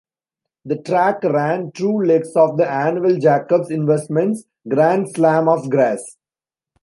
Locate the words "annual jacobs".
2.67-3.69